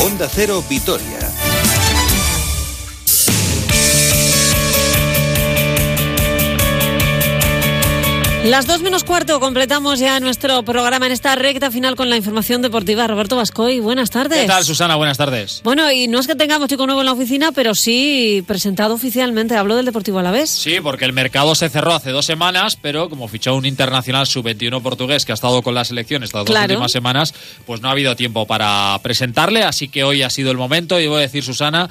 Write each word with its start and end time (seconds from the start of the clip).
Onda 0.00 0.28
Cero 0.28 0.60
Vitoria. 0.62 1.31
Las 8.44 8.66
dos 8.66 8.82
menos 8.82 9.04
cuarto 9.04 9.38
completamos 9.38 10.00
ya 10.00 10.18
nuestro 10.18 10.64
programa 10.64 11.06
en 11.06 11.12
esta 11.12 11.36
recta 11.36 11.70
final 11.70 11.94
con 11.94 12.10
la 12.10 12.16
información 12.16 12.60
deportiva. 12.60 13.06
Roberto 13.06 13.36
Vascoy, 13.36 13.78
buenas 13.78 14.10
tardes. 14.10 14.40
¿Qué 14.40 14.46
tal, 14.48 14.64
Susana? 14.64 14.96
Buenas 14.96 15.16
tardes. 15.16 15.60
Bueno, 15.62 15.92
y 15.92 16.08
no 16.08 16.18
es 16.18 16.26
que 16.26 16.34
tengamos 16.34 16.68
chico 16.68 16.84
nuevo 16.84 17.02
en 17.02 17.06
la 17.06 17.12
oficina, 17.12 17.52
pero 17.52 17.76
sí 17.76 18.42
presentado 18.44 18.94
oficialmente. 18.94 19.56
Hablo 19.56 19.76
del 19.76 19.86
Deportivo 19.86 20.18
Alavés. 20.18 20.50
Sí, 20.50 20.80
porque 20.82 21.04
el 21.04 21.12
mercado 21.12 21.54
se 21.54 21.68
cerró 21.68 21.94
hace 21.94 22.10
dos 22.10 22.26
semanas, 22.26 22.76
pero 22.82 23.08
como 23.08 23.28
fichó 23.28 23.54
un 23.54 23.64
internacional 23.64 24.26
sub-21 24.26 24.82
portugués 24.82 25.24
que 25.24 25.30
ha 25.30 25.34
estado 25.36 25.62
con 25.62 25.76
la 25.76 25.84
selección 25.84 26.24
estas 26.24 26.44
dos 26.44 26.58
últimas 26.58 26.90
semanas, 26.90 27.32
pues 27.64 27.80
no 27.80 27.88
ha 27.88 27.92
habido 27.92 28.16
tiempo 28.16 28.44
para 28.48 28.98
presentarle, 29.04 29.62
así 29.62 29.86
que 29.86 30.02
hoy 30.02 30.22
ha 30.22 30.30
sido 30.30 30.50
el 30.50 30.56
momento 30.56 30.98
y 30.98 31.06
voy 31.06 31.18
a 31.18 31.20
decir, 31.20 31.44
Susana, 31.44 31.88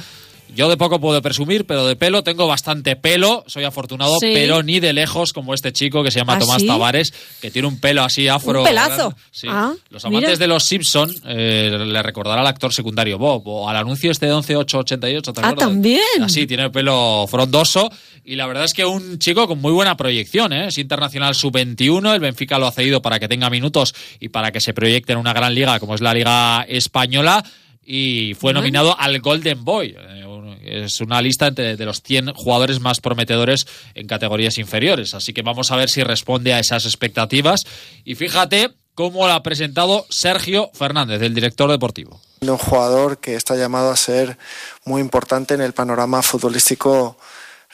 yo 0.55 0.69
de 0.69 0.77
poco 0.77 0.99
puedo 0.99 1.21
presumir, 1.21 1.65
pero 1.65 1.85
de 1.85 1.95
pelo 1.95 2.23
tengo 2.23 2.47
bastante 2.47 2.95
pelo. 2.95 3.43
Soy 3.47 3.63
afortunado, 3.63 4.17
pero 4.19 4.63
ni 4.63 4.79
de 4.79 4.93
lejos 4.93 5.33
como 5.33 5.53
este 5.53 5.71
chico 5.73 6.03
que 6.03 6.11
se 6.11 6.19
llama 6.19 6.33
¿Ah, 6.35 6.39
Tomás 6.39 6.61
sí? 6.61 6.67
Tavares, 6.67 7.13
que 7.41 7.51
tiene 7.51 7.67
un 7.67 7.79
pelo 7.79 8.03
así 8.03 8.27
afro. 8.27 8.59
Un 8.61 8.65
pelazo. 8.67 9.15
Sí. 9.31 9.47
Ah, 9.49 9.73
Los 9.89 10.03
amantes 10.05 10.29
mira. 10.31 10.37
de 10.39 10.47
los 10.47 10.63
Simpson 10.63 11.11
eh, 11.25 11.71
le 11.85 12.03
recordará 12.03 12.41
al 12.41 12.47
actor 12.47 12.73
secundario 12.73 13.17
Bob 13.17 13.43
o 13.47 13.69
al 13.69 13.77
anuncio 13.77 14.11
este 14.11 14.25
de 14.25 14.33
11888. 14.33 15.33
¿te 15.33 15.41
Ah, 15.43 15.53
también. 15.55 15.99
Así, 16.21 16.45
tiene 16.47 16.63
el 16.63 16.71
pelo 16.71 17.25
frondoso. 17.29 17.89
Y 18.23 18.35
la 18.35 18.45
verdad 18.45 18.65
es 18.65 18.73
que 18.73 18.85
un 18.85 19.17
chico 19.17 19.47
con 19.47 19.59
muy 19.59 19.71
buena 19.71 19.97
proyección, 19.97 20.53
¿eh? 20.53 20.67
es 20.67 20.77
internacional 20.77 21.33
sub-21. 21.33 22.13
El 22.13 22.19
Benfica 22.19 22.59
lo 22.59 22.67
ha 22.67 22.71
cedido 22.71 23.01
para 23.01 23.19
que 23.19 23.27
tenga 23.27 23.49
minutos 23.49 23.95
y 24.19 24.29
para 24.29 24.51
que 24.51 24.61
se 24.61 24.73
proyecte 24.73 25.13
en 25.13 25.19
una 25.19 25.33
gran 25.33 25.55
liga 25.55 25.79
como 25.79 25.95
es 25.95 26.01
la 26.01 26.13
Liga 26.13 26.63
Española. 26.67 27.43
Y 27.83 28.35
fue 28.35 28.49
Bueno. 28.49 28.59
nominado 28.59 28.95
al 28.99 29.19
Golden 29.21 29.65
Boy. 29.65 29.95
Eh, 29.97 30.23
Es 30.63 31.01
una 31.01 31.21
lista 31.21 31.51
de 31.51 31.85
los 31.85 32.01
100 32.01 32.33
jugadores 32.33 32.79
más 32.79 32.99
prometedores 32.99 33.65
en 33.95 34.07
categorías 34.07 34.57
inferiores. 34.57 35.13
Así 35.13 35.33
que 35.33 35.41
vamos 35.41 35.71
a 35.71 35.75
ver 35.75 35.89
si 35.89 36.03
responde 36.03 36.53
a 36.53 36.59
esas 36.59 36.85
expectativas. 36.85 37.65
Y 38.05 38.15
fíjate 38.15 38.71
cómo 38.95 39.27
lo 39.27 39.33
ha 39.33 39.43
presentado 39.43 40.05
Sergio 40.09 40.69
Fernández, 40.73 41.21
el 41.21 41.33
director 41.33 41.69
deportivo. 41.71 42.19
un 42.41 42.57
jugador 42.57 43.17
que 43.17 43.35
está 43.35 43.55
llamado 43.55 43.91
a 43.91 43.95
ser 43.95 44.37
muy 44.85 45.01
importante 45.01 45.53
en 45.53 45.61
el 45.61 45.73
panorama 45.73 46.21
futbolístico, 46.21 47.17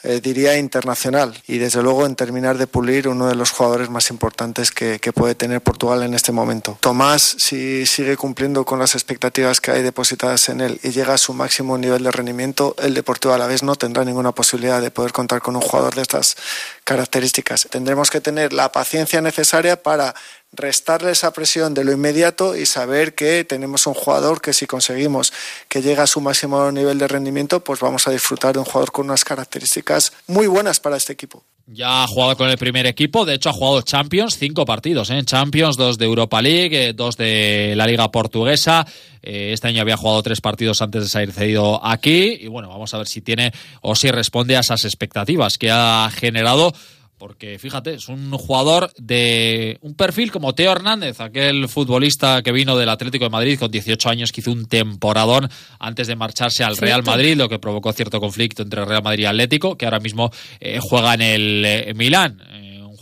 eh, 0.04 0.22
diría, 0.22 0.58
internacional. 0.58 1.42
Y 1.48 1.58
desde 1.58 1.82
luego 1.82 2.06
en 2.06 2.16
terminar 2.16 2.58
de 2.58 2.68
pulir 2.68 3.08
uno 3.08 3.28
de 3.28 3.36
los 3.36 3.52
jugadores 3.52 3.90
más 3.90 4.10
importantes 4.10 4.72
que, 4.72 5.00
que 5.00 5.14
puede 5.14 5.36
tener 5.36 5.62
Portugal 5.62 6.04
en 6.04 6.14
este 6.14 6.32
momento. 6.32 6.78
Tomás, 6.82 7.36
si 7.40 7.86
sigue 7.86 8.18
cumpliendo 8.18 8.66
con 8.66 8.80
las 8.80 8.96
expectativas 8.96 9.62
que 9.62 9.72
hay 9.72 9.82
depositadas 9.82 10.50
en 10.50 10.62
él 10.62 10.80
y 10.84 10.92
llega 10.92 11.14
a 11.14 11.18
su 11.18 11.34
máximo 11.34 11.78
nivel 11.78 12.04
de 12.04 12.12
rendimiento, 12.12 12.76
el 12.80 12.94
Deportivo 12.94 13.34
a 13.34 13.38
la 13.38 13.48
vez 13.48 13.64
no 13.64 13.76
tendrá 13.76 14.04
ninguna 14.04 14.32
posibilidad 14.32 14.82
de 14.82 14.92
poder 14.92 15.12
contar 15.12 15.42
con 15.42 15.56
un 15.56 15.62
jugador 15.62 15.96
de 15.96 16.02
estas 16.02 16.36
características. 16.84 17.68
Tendremos 17.70 18.10
que 18.10 18.22
tener 18.22 18.54
la 18.54 18.72
paciencia 18.72 19.22
necesaria 19.22 19.82
para 19.82 20.16
restarle 20.52 21.12
esa 21.12 21.32
presión 21.32 21.74
de 21.74 21.84
lo 21.84 21.92
inmediato 21.92 22.56
y 22.56 22.66
saber 22.66 23.16
que 23.16 23.44
tenemos 23.44 23.86
un 23.88 23.94
jugador 23.94 24.42
que 24.42 24.54
si 24.54 24.66
conseguimos 24.66 25.34
que 25.68 25.82
llegue 25.82 26.02
a 26.02 26.08
su 26.08 26.22
máximo 26.22 26.72
nivel 26.72 26.98
de 26.98 27.08
rendimiento, 27.08 27.64
pues 27.64 27.80
vamos 27.80 28.08
a 28.08 28.12
disfrutar 28.12 28.54
de 28.54 28.60
un 28.60 28.66
jugador 28.66 28.92
con 28.92 29.06
unas 29.06 29.26
características 29.26 30.14
muy 30.28 30.48
buenas 30.48 30.80
para 30.80 30.98
este 30.98 31.14
equipo. 31.14 31.44
Ya 31.70 32.04
ha 32.04 32.08
jugado 32.08 32.38
con 32.38 32.50
el 32.50 32.58
primer 32.58 32.86
equipo, 32.86 33.26
de 33.26 33.34
hecho 33.34 33.50
ha 33.50 33.54
jugado 33.54 33.82
Champions, 33.82 34.38
cinco 34.38 34.64
partidos, 34.64 35.10
¿eh? 35.10 35.22
Champions, 35.26 35.76
dos 35.76 35.98
de 35.98 36.06
Europa 36.06 36.42
League, 36.42 36.88
eh, 36.88 36.94
dos 36.94 37.18
de 37.18 37.74
la 37.76 37.86
Liga 37.86 38.10
Portuguesa. 38.10 38.88
Eh, 39.22 39.52
este 39.52 39.68
año 39.68 39.82
había 39.82 39.98
jugado 39.98 40.24
tres 40.24 40.40
partidos 40.40 40.82
antes 40.82 41.04
de 41.04 41.10
salir 41.10 41.34
cedido 41.34 41.86
aquí. 41.86 42.38
Y 42.40 42.48
bueno, 42.48 42.70
vamos 42.70 42.94
a 42.94 43.00
ver 43.00 43.08
si 43.08 43.20
tiene 43.20 43.52
o 43.82 43.96
si 43.96 44.10
responde 44.12 44.56
a 44.56 44.62
esas 44.62 44.86
expectativas 44.86 45.58
que 45.58 45.70
ha 45.70 46.10
generado. 46.16 46.74
Porque 47.18 47.58
fíjate, 47.58 47.96
es 47.96 48.10
un 48.10 48.32
jugador 48.32 48.92
de 48.98 49.80
un 49.82 49.96
perfil 49.96 50.32
como 50.32 50.54
Teo 50.54 50.72
Hernández, 50.72 51.20
aquel 51.20 51.68
futbolista 51.68 52.44
que 52.44 52.52
vino 52.52 52.78
del 52.78 52.90
Atlético 52.90 53.26
de 53.26 53.32
Madrid 53.32 53.58
con 53.58 53.72
18 53.72 54.10
años, 54.10 54.32
que 54.32 54.42
hizo 54.42 54.52
un 54.52 54.68
temporadón 54.68 55.50
antes 55.80 56.08
de 56.08 56.16
marcharse 56.16 56.64
al 56.64 56.78
Real. 56.78 57.04
Madrid, 57.04 57.36
lo 57.38 57.50
que 57.50 57.60
provocó 57.60 57.94
cierto 57.94 58.20
conflicto 58.20 58.64
entre 58.64 58.84
Real 58.86 59.04
Madrid 59.04 59.24
y 59.24 59.26
Atlético, 59.26 59.78
que 59.78 59.86
ahora 59.86 60.00
mismo 60.00 60.32
eh, 60.60 60.80
juega 60.82 61.14
en 61.14 61.22
el 61.22 61.66
eh, 61.66 61.94
Milán. 61.96 62.42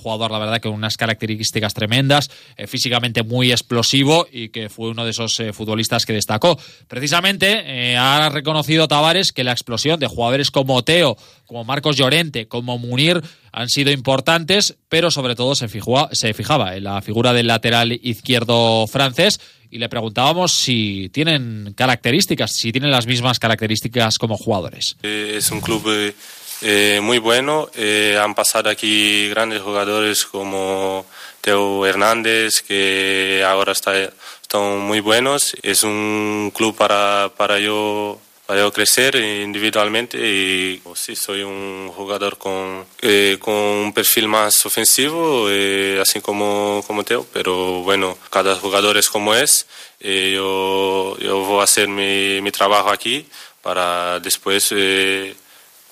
Jugador, 0.06 0.30
la 0.30 0.38
verdad, 0.38 0.62
con 0.62 0.74
unas 0.74 0.98
características 0.98 1.74
tremendas, 1.74 2.30
eh, 2.58 2.68
físicamente 2.68 3.24
muy 3.24 3.52
explosivo 3.52 4.28
y 4.32 4.50
que 4.50 4.70
fue 4.70 4.90
uno 4.90 5.04
de 5.04 5.10
esos 5.10 5.40
eh, 5.40 5.52
futbolistas 5.52 6.06
que 6.06 6.14
destacó. 6.14 6.60
Precisamente 6.88 7.64
eh, 7.66 7.98
ha 7.98 8.30
reconocido 8.30 8.88
Tavares 8.88 9.32
que 9.32 9.44
la 9.44 9.52
explosión 9.52 10.00
de 10.00 10.06
jugadores 10.06 10.52
como 10.52 10.84
Teo, 10.84 11.18
como 11.48 11.64
Marcos 11.64 11.98
Llorente, 11.98 12.48
como 12.48 12.78
Munir 12.78 13.20
han 13.52 13.68
sido 13.68 13.92
importantes, 13.92 14.78
pero 14.90 15.10
sobre 15.10 15.34
todo 15.34 15.56
se, 15.56 15.70
fijó, 15.70 16.08
se 16.12 16.36
fijaba 16.36 16.76
en 16.76 16.84
la 16.84 17.02
figura 17.02 17.34
del 17.34 17.48
lateral 17.48 17.92
izquierdo 17.92 18.86
francés 18.86 19.40
y 19.72 19.80
le 19.80 19.90
preguntábamos 19.90 20.52
si 20.52 21.10
tienen 21.14 21.74
características, 21.76 22.52
si 22.52 22.72
tienen 22.72 22.92
las 22.92 23.08
mismas 23.08 23.40
características 23.40 24.20
como 24.20 24.38
jugadores. 24.38 24.98
Es 25.02 25.50
un 25.50 25.62
club 25.62 26.14
eh, 26.62 27.00
muy 27.02 27.18
bueno. 27.20 27.70
eh, 27.76 28.18
han 28.22 28.36
pasado 28.36 28.70
aquí 28.70 29.30
grandes 29.30 29.62
jugadores 29.62 30.26
como 30.26 31.06
Teo 31.42 31.86
Hernández, 31.86 32.62
que 32.62 33.44
ahora 33.46 33.72
está, 33.74 33.94
están 34.42 34.80
muy 34.80 35.00
buenos. 35.00 35.56
Es 35.62 35.84
un 35.84 36.52
club 36.56 36.76
para, 36.76 37.32
para 37.38 37.60
yo 37.60 38.20
para 38.46 38.60
yo 38.60 38.72
crecer 38.72 39.16
individualmente 39.16 40.18
y 40.22 40.78
pues, 40.84 41.00
sí 41.00 41.16
soy 41.16 41.42
un 41.42 41.92
jugador 41.96 42.38
con, 42.38 42.86
eh, 43.02 43.38
con 43.40 43.54
un 43.54 43.94
perfil 43.94 44.28
más 44.28 44.66
ofensivo 44.66 45.48
eh, 45.50 45.98
así 46.00 46.22
como, 46.22 46.84
como 46.86 47.04
Teo 47.04 47.26
pero 47.34 47.82
bueno 47.82 48.18
cada 48.30 48.56
jugador 48.56 48.98
es 48.98 49.10
como 49.10 49.34
es 49.34 49.66
eh, 50.00 50.34
yo, 50.36 51.18
yo 51.18 51.40
voy 51.40 51.62
a 51.62 51.64
hacer 51.64 51.88
mi, 51.88 52.40
mi 52.42 52.52
trabajo 52.52 52.90
aquí 52.90 53.26
para 53.64 54.20
después 54.20 54.72
eh, 54.72 55.36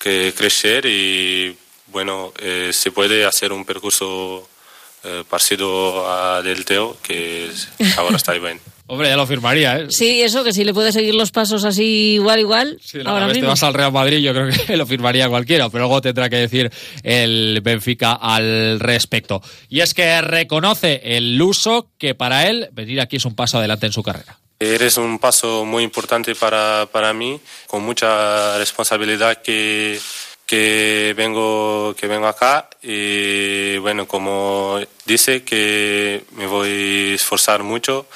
que 0.04 0.34
crecer 0.36 0.86
y 0.86 1.56
bueno 1.88 2.34
eh, 2.40 2.72
se 2.74 2.92
puede 2.92 3.26
hacer 3.26 3.54
un 3.54 3.64
percurso 3.64 4.48
eh, 5.04 5.24
parecido 5.30 6.10
a 6.12 6.42
del 6.42 6.66
Teo 6.66 6.98
que 7.02 7.50
ahora 7.98 8.18
está 8.18 8.34
bien 8.34 8.60
Hombre, 8.86 9.08
ya 9.08 9.16
lo 9.16 9.26
firmaría, 9.26 9.78
¿eh? 9.78 9.86
Sí, 9.90 10.22
eso, 10.22 10.44
que 10.44 10.52
si 10.52 10.66
le 10.66 10.74
puede 10.74 10.92
seguir 10.92 11.16
los 11.16 11.32
pasos 11.32 11.64
así 11.64 12.16
igual, 12.16 12.42
igual, 12.42 12.78
Si 12.84 13.00
ahora 13.00 13.28
vez 13.28 13.36
te 13.36 13.40
mismo. 13.40 13.50
vas 13.50 13.64
al 13.64 13.74
Real 13.74 13.94
Madrid, 13.94 14.18
yo 14.18 14.34
creo 14.34 14.50
que 14.50 14.76
lo 14.78 14.86
firmaría 14.86 15.30
cualquiera, 15.30 15.70
pero 15.70 15.86
luego 15.86 16.02
tendrá 16.02 16.30
que 16.30 16.36
decir 16.36 16.70
el 17.02 17.62
Benfica 17.64 18.12
al 18.12 18.82
respecto. 18.82 19.42
Y 19.70 19.80
es 19.80 19.94
que 19.94 20.22
reconoce 20.22 21.00
el 21.02 21.42
uso 21.42 21.92
que 21.98 22.14
para 22.14 22.50
él 22.50 22.68
venir 22.74 23.00
aquí 23.00 23.16
es 23.16 23.26
un 23.26 23.36
paso 23.36 23.58
adelante 23.58 23.86
en 23.86 23.94
su 23.94 24.04
carrera. 24.04 24.38
Eres 24.60 24.98
un 24.98 25.20
paso 25.20 25.66
muy 25.66 25.84
importante 25.84 26.36
para, 26.36 26.88
para 26.92 27.14
mí, 27.14 27.40
con 27.68 27.84
mucha 27.84 28.58
responsabilidad 28.58 29.42
que, 29.42 30.00
que, 30.46 31.14
vengo, 31.18 31.94
que 31.98 32.08
vengo 32.08 32.28
acá. 32.28 32.70
Y 32.82 33.78
bueno, 33.78 34.08
como 34.08 34.80
dice, 35.06 35.44
que 35.44 36.24
me 36.32 36.48
voy 36.48 37.12
a 37.12 37.16
esforzar 37.16 37.64
mucho, 37.64 38.08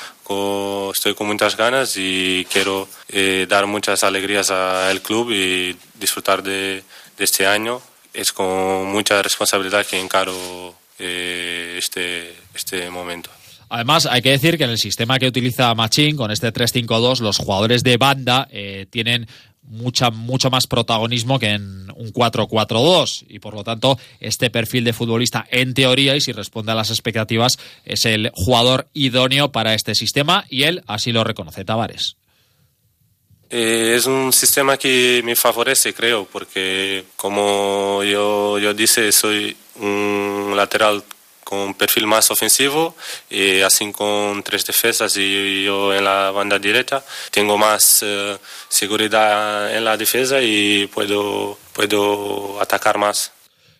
estoy 0.93 1.15
con 1.15 1.27
muchas 1.27 1.55
ganas 1.55 1.95
y 1.97 2.45
quiero 2.51 2.87
eh, 3.09 3.45
dar 3.47 3.65
muchas 3.65 4.03
alegrías 4.03 4.51
al 4.51 5.01
club 5.01 5.31
y 5.31 5.77
disfrutar 5.93 6.43
de, 6.43 6.83
de 7.17 7.23
este 7.23 7.47
año. 7.47 7.81
Es 8.13 8.33
con 8.33 8.85
mucha 8.87 9.21
responsabilidad 9.21 9.85
que 9.85 9.99
encaro 9.99 10.75
eh, 10.99 11.75
este, 11.77 12.35
este 12.53 12.89
momento. 12.89 13.29
Además, 13.69 14.05
hay 14.05 14.21
que 14.21 14.31
decir 14.31 14.57
que 14.57 14.63
en 14.63 14.69
el 14.69 14.77
sistema 14.77 15.19
que 15.19 15.27
utiliza 15.27 15.73
Machín, 15.75 16.15
con 16.15 16.31
este 16.31 16.53
3-5-2, 16.53 17.19
los 17.19 17.37
jugadores 17.37 17.83
de 17.83 17.97
banda 17.97 18.47
eh, 18.51 18.85
tienen 18.89 19.27
mucha, 19.67 20.09
mucho 20.09 20.49
más 20.49 20.67
protagonismo 20.67 21.39
que 21.39 21.49
en 21.49 21.91
un 21.95 22.13
4-4-2 22.13 23.25
y 23.27 23.39
por 23.39 23.53
lo 23.53 23.63
tanto 23.63 23.99
este 24.19 24.49
perfil 24.49 24.83
de 24.83 24.93
futbolista 24.93 25.45
en 25.49 25.73
teoría 25.73 26.15
y 26.15 26.21
si 26.21 26.31
responde 26.31 26.71
a 26.71 26.75
las 26.75 26.89
expectativas 26.89 27.59
es 27.83 28.05
el 28.05 28.31
jugador 28.33 28.87
idóneo 28.93 29.51
para 29.51 29.73
este 29.73 29.93
sistema 29.93 30.45
y 30.49 30.63
él 30.63 30.83
así 30.87 31.11
lo 31.11 31.23
reconoce 31.23 31.65
Tavares. 31.65 32.15
Eh, 33.49 33.93
es 33.97 34.05
un 34.05 34.33
sistema 34.33 34.75
que 34.77 35.21
me 35.23 35.35
favorece, 35.35 35.93
creo, 35.93 36.27
porque 36.31 37.05
como 37.15 38.03
yo, 38.03 38.59
yo 38.59 38.73
dice, 38.73 39.11
soy 39.13 39.55
un 39.79 40.51
lateral 40.55 41.03
con 41.47 41.73
perfil 41.75 42.07
más 42.07 42.29
ofensivo, 42.29 42.93
y 43.29 43.61
así 43.61 43.89
con 43.93 44.43
tres 44.43 44.65
defensas 44.65 45.15
y 45.15 45.63
yo 45.63 45.93
en 45.93 46.03
la 46.03 46.31
banda 46.31 46.59
derecha. 46.59 47.01
Tengo 47.31 47.57
más 47.57 47.99
eh, 48.01 48.37
seguridad 48.67 49.73
en 49.73 49.85
la 49.85 49.95
defensa 49.95 50.41
y 50.41 50.87
puedo, 50.87 51.57
puedo 51.71 52.61
atacar 52.61 52.97
más. 52.97 53.31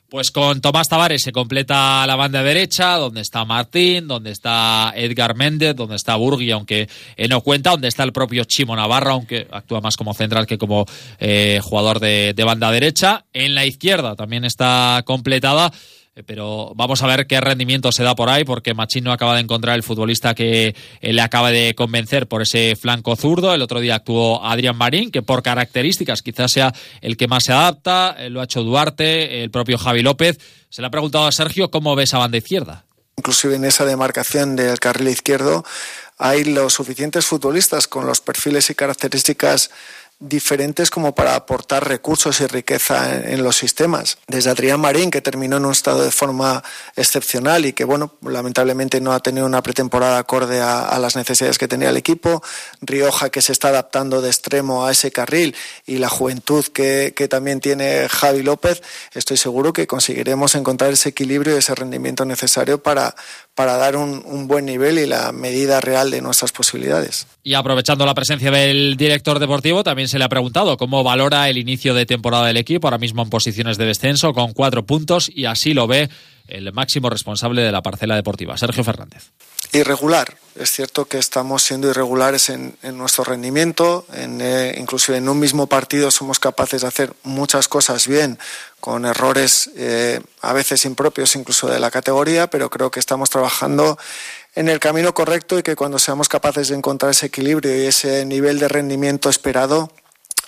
Pues 0.10 0.32
con 0.32 0.62
Tomás 0.62 0.88
Tavares 0.88 1.22
se 1.22 1.34
completa 1.34 2.08
la 2.08 2.16
banda 2.16 2.42
derecha, 2.42 2.96
donde 2.96 3.20
está 3.20 3.44
Martín, 3.44 4.08
donde 4.08 4.32
está 4.32 4.94
Edgar 4.96 5.36
Méndez, 5.36 5.76
donde 5.76 5.98
está 5.98 6.16
Burgui, 6.16 6.50
aunque 6.52 6.88
eh, 7.18 7.28
no 7.28 7.42
cuenta, 7.42 7.72
donde 7.72 7.90
está 7.90 8.04
el 8.04 8.14
propio 8.14 8.46
Chimo 8.46 8.74
Navarra, 8.78 9.12
aunque 9.12 9.50
actúa 9.52 9.82
más 9.82 9.98
como 9.98 10.14
central 10.14 10.48
que 10.48 10.58
como 10.58 10.86
eh, 11.20 11.60
jugador 11.62 12.00
de, 12.00 12.34
de 12.34 12.44
banda 12.46 12.72
derecha. 12.72 13.26
En 13.34 13.54
la 13.54 13.66
izquierda 13.66 14.16
también 14.16 14.46
está 14.46 15.04
completada 15.06 15.74
eh, 15.74 15.97
pero 16.26 16.74
vamos 16.76 17.04
a 17.04 17.08
ver 17.08 17.28
qué 17.28 17.40
rendimiento 17.40 17.92
se 17.92 18.04
da 18.04 18.16
por 18.16 18.30
ahí, 18.30 18.44
porque 18.44 18.74
Machín 18.74 19.04
no 19.04 19.12
acaba 19.12 19.36
de 19.36 19.42
encontrar 19.42 19.76
el 19.76 19.84
futbolista 19.84 20.34
que 20.34 20.76
eh, 21.02 21.14
le 21.14 21.22
acaba 21.22 21.52
de 21.52 21.76
convencer 21.76 22.28
por 22.28 22.42
ese 22.42 22.76
flanco 22.76 23.16
zurdo. 23.16 23.54
El 23.54 23.62
otro 23.62 23.80
día 23.80 23.96
actuó 23.96 24.44
Adrián 24.44 24.78
Marín, 24.78 25.12
que 25.12 25.22
por 25.22 25.44
características 25.44 26.22
quizás 26.22 26.52
sea 26.52 26.74
el 27.02 27.18
que 27.18 27.28
más 27.28 27.44
se 27.44 27.54
adapta. 27.54 28.16
Eh, 28.18 28.30
lo 28.30 28.42
ha 28.42 28.46
hecho 28.46 28.64
Duarte, 28.64 29.44
el 29.44 29.52
propio 29.52 29.78
Javi 29.78 30.02
López. 30.02 30.40
Se 30.70 30.82
le 30.82 30.88
ha 30.88 30.92
preguntado 30.92 31.28
a 31.28 31.32
Sergio 31.32 31.70
cómo 31.70 31.96
ve 31.96 32.04
esa 32.04 32.18
banda 32.18 32.38
izquierda. 32.38 32.86
Inclusive 33.18 33.56
en 33.56 33.66
esa 33.66 33.86
demarcación 33.86 34.56
del 34.56 34.80
carril 34.80 35.08
izquierdo 35.08 35.66
hay 36.20 36.44
los 36.44 36.74
suficientes 36.74 37.26
futbolistas 37.26 37.88
con 37.88 38.06
los 38.06 38.22
perfiles 38.22 38.70
y 38.70 38.76
características 38.76 39.72
diferentes 40.20 40.90
como 40.90 41.14
para 41.14 41.36
aportar 41.36 41.88
recursos 41.88 42.42
y 42.42 42.48
riqueza 42.48 43.16
en, 43.32 43.44
los 43.44 43.56
sistemas. 43.56 44.18
Desde 44.28 44.50
Adrián 44.50 44.80
Marín, 44.80 45.12
que 45.12 45.22
terminó 45.22 45.58
en 45.58 45.66
un 45.66 45.72
estado 45.72 46.04
de 46.04 46.12
forma 46.12 46.64
excepcional 46.96 47.66
y 47.66 47.74
que, 47.74 47.84
bueno, 47.84 48.16
lamentablemente 48.22 49.00
no 49.00 49.14
ha 49.14 49.20
tenido 49.20 49.46
una 49.46 49.62
pretemporada 49.62 50.18
acorde 50.18 50.60
a, 50.60 50.98
las 51.00 51.16
necesidades 51.16 51.60
que 51.60 51.68
tenía 51.68 51.90
el 51.90 51.98
equipo. 51.98 52.42
Rioja, 52.82 53.30
que 53.30 53.42
se 53.42 53.52
está 53.52 53.68
adaptando 53.68 54.22
de 54.22 54.30
extremo 54.30 54.86
a 54.86 54.92
ese 54.92 55.12
carril 55.12 55.56
y 55.86 55.98
la 55.98 56.10
juventud 56.10 56.66
que, 56.66 57.14
que 57.16 57.28
también 57.28 57.60
tiene 57.60 58.10
Javi 58.10 58.42
López. 58.42 58.82
Estoy 59.14 59.38
seguro 59.38 59.72
que 59.72 59.86
conseguiremos 59.86 60.56
encontrar 60.56 60.92
ese 60.92 61.10
equilibrio 61.10 61.56
y 61.56 61.60
ese 61.60 61.76
rendimiento 61.76 62.26
necesario 62.26 62.82
para, 62.82 63.16
para 63.58 63.76
dar 63.76 63.96
un, 63.96 64.22
un, 64.24 64.48
buen 64.48 64.68
nivel 64.68 65.00
y 65.00 65.08
la 65.08 65.32
medida 65.32 65.82
real 65.82 66.12
de 66.12 66.22
nuestras 66.22 66.52
posibilidades. 66.52 67.26
Y 67.42 67.56
aprovechando 67.56 68.06
la 68.06 68.14
presencia 68.14 68.52
del 68.52 68.96
director 68.98 69.40
deportivo, 69.40 69.84
también 69.84 70.08
se 70.08 70.20
le 70.20 70.26
ha 70.26 70.30
preguntado 70.30 70.78
cómo 70.78 71.04
valora 71.04 71.50
el 71.50 71.58
inicio 71.58 71.96
de 71.96 72.06
temporada 72.06 72.46
del 72.46 72.58
equipo, 72.58 72.86
ahora 72.86 73.00
mismo 73.00 73.24
en 73.24 73.32
posiciones 73.32 73.80
de 73.80 73.86
descenso, 73.86 74.32
con 74.32 74.54
cuatro 74.54 74.86
puntos, 74.86 75.32
y 75.34 75.46
así 75.46 75.74
lo 75.74 75.88
ve 75.88 76.08
el 76.48 76.72
máximo 76.72 77.10
responsable 77.10 77.64
de 77.64 77.72
la 77.72 77.82
parcela 77.82 78.16
deportiva, 78.16 78.56
Sergio 78.60 78.84
Fernández. 78.84 79.32
Irregular. 79.74 80.38
Es 80.56 80.72
cierto 80.72 81.06
que 81.06 81.18
estamos 81.18 81.64
siendo 81.64 81.90
irregulares 81.90 82.50
en, 82.50 82.78
en 82.82 82.98
nuestro 82.98 83.24
rendimiento, 83.24 84.06
en, 84.14 84.40
eh, 84.42 84.76
inclusive 84.78 85.18
en 85.18 85.30
un 85.30 85.40
mismo 85.40 85.68
partido 85.68 86.10
somos 86.10 86.40
capaces 86.40 86.82
de 86.82 86.88
hacer 86.88 87.14
muchas 87.24 87.68
cosas 87.68 88.08
bien, 88.08 88.40
con 88.80 89.06
errores 89.06 89.70
eh, 89.76 90.22
a 90.42 90.54
veces 90.54 90.86
impropios 90.86 91.36
incluso 91.36 91.68
de 91.68 91.80
la 91.80 91.92
categoría, 91.92 92.48
pero 92.48 92.70
creo 92.70 92.92
que 92.92 93.00
estamos 93.00 93.30
trabajando 93.30 93.98
en 94.56 94.70
el 94.70 94.80
camino 94.80 95.14
correcto 95.14 95.60
y 95.60 95.64
que 95.64 95.76
cuando 95.76 96.00
seamos 96.00 96.30
capaces 96.30 96.70
de 96.70 96.76
encontrar 96.76 97.12
ese 97.12 97.28
equilibrio 97.28 97.76
y 97.76 97.86
ese 97.86 98.26
nivel 98.26 98.60
de 98.60 98.68
rendimiento 98.68 99.30
esperado, 99.30 99.92